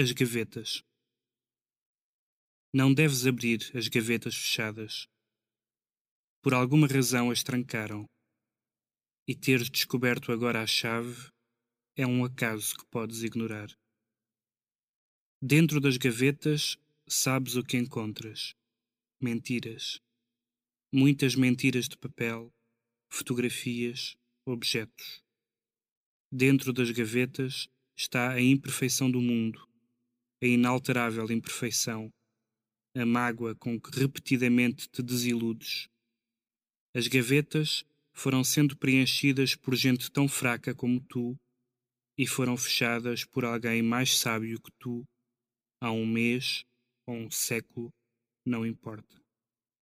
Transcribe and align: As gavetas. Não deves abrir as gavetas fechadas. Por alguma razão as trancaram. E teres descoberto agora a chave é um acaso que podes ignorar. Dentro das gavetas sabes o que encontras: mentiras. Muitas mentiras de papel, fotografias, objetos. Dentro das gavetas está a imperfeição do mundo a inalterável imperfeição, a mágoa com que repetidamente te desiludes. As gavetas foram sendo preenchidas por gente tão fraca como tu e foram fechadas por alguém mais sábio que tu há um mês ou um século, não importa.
As 0.00 0.12
gavetas. 0.12 0.80
Não 2.72 2.94
deves 2.94 3.26
abrir 3.26 3.68
as 3.74 3.88
gavetas 3.88 4.36
fechadas. 4.36 5.08
Por 6.40 6.54
alguma 6.54 6.86
razão 6.86 7.32
as 7.32 7.42
trancaram. 7.42 8.06
E 9.26 9.34
teres 9.34 9.68
descoberto 9.68 10.30
agora 10.30 10.62
a 10.62 10.66
chave 10.68 11.32
é 11.96 12.06
um 12.06 12.24
acaso 12.24 12.76
que 12.76 12.86
podes 12.86 13.24
ignorar. 13.24 13.76
Dentro 15.42 15.80
das 15.80 15.96
gavetas 15.96 16.78
sabes 17.08 17.56
o 17.56 17.64
que 17.64 17.76
encontras: 17.76 18.54
mentiras. 19.20 19.98
Muitas 20.92 21.34
mentiras 21.34 21.88
de 21.88 21.98
papel, 21.98 22.54
fotografias, 23.10 24.16
objetos. 24.46 25.24
Dentro 26.30 26.72
das 26.72 26.92
gavetas 26.92 27.68
está 27.96 28.30
a 28.30 28.40
imperfeição 28.40 29.10
do 29.10 29.20
mundo 29.20 29.68
a 30.42 30.46
inalterável 30.46 31.30
imperfeição, 31.30 32.10
a 32.96 33.04
mágoa 33.04 33.54
com 33.54 33.80
que 33.80 33.90
repetidamente 33.98 34.88
te 34.88 35.02
desiludes. 35.02 35.88
As 36.94 37.06
gavetas 37.06 37.84
foram 38.12 38.42
sendo 38.42 38.76
preenchidas 38.76 39.54
por 39.54 39.74
gente 39.74 40.10
tão 40.10 40.28
fraca 40.28 40.74
como 40.74 41.00
tu 41.00 41.36
e 42.18 42.26
foram 42.26 42.56
fechadas 42.56 43.24
por 43.24 43.44
alguém 43.44 43.82
mais 43.82 44.18
sábio 44.18 44.60
que 44.60 44.72
tu 44.78 45.04
há 45.80 45.92
um 45.92 46.06
mês 46.06 46.64
ou 47.06 47.14
um 47.14 47.30
século, 47.30 47.90
não 48.44 48.66
importa. 48.66 49.22